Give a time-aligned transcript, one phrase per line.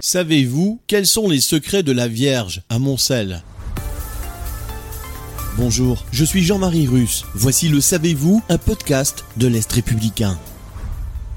[0.00, 3.42] Savez-vous quels sont les secrets de la Vierge à Montcel?
[5.56, 7.24] Bonjour, je suis Jean-Marie Russe.
[7.34, 10.38] Voici le Savez-vous, un podcast de l'Est républicain.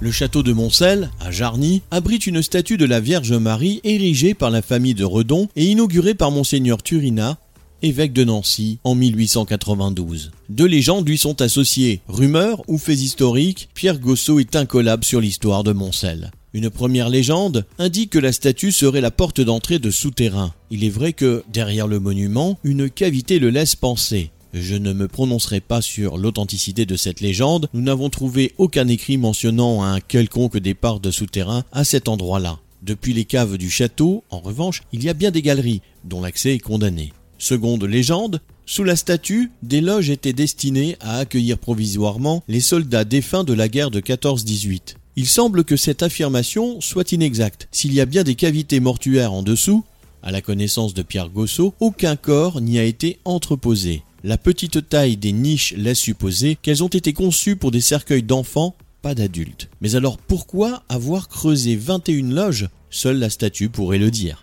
[0.00, 4.50] Le château de Montcel, à Jarny, abrite une statue de la Vierge Marie érigée par
[4.50, 7.38] la famille de Redon et inaugurée par Monseigneur Turina,
[7.82, 10.30] évêque de Nancy, en 1892.
[10.50, 12.00] Deux légendes lui sont associées.
[12.06, 16.32] Rumeurs ou faits historiques, Pierre Gossot est incollable sur l'histoire de Montcel.
[16.54, 20.52] Une première légende indique que la statue serait la porte d'entrée de souterrain.
[20.70, 24.30] Il est vrai que, derrière le monument, une cavité le laisse penser.
[24.52, 29.16] Je ne me prononcerai pas sur l'authenticité de cette légende, nous n'avons trouvé aucun écrit
[29.16, 32.58] mentionnant un quelconque départ de souterrain à cet endroit-là.
[32.82, 36.54] Depuis les caves du château, en revanche, il y a bien des galeries, dont l'accès
[36.54, 37.14] est condamné.
[37.38, 43.44] Seconde légende, sous la statue, des loges étaient destinées à accueillir provisoirement les soldats défunts
[43.44, 44.96] de la guerre de 14-18.
[45.14, 47.68] Il semble que cette affirmation soit inexacte.
[47.70, 49.84] S'il y a bien des cavités mortuaires en dessous,
[50.22, 54.04] à la connaissance de Pierre Gossot, aucun corps n'y a été entreposé.
[54.24, 58.74] La petite taille des niches laisse supposer qu'elles ont été conçues pour des cercueils d'enfants,
[59.02, 59.68] pas d'adultes.
[59.82, 62.68] Mais alors pourquoi avoir creusé 21 loges?
[62.88, 64.42] Seule la statue pourrait le dire.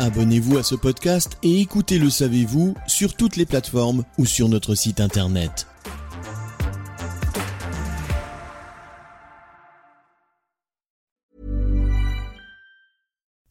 [0.00, 4.74] Abonnez-vous à ce podcast et écoutez Le Savez-vous sur toutes les plateformes ou sur notre
[4.74, 5.66] site internet.